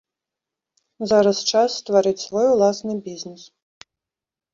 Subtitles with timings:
[1.09, 3.41] Зараз час стварыць свой уласны бізнес.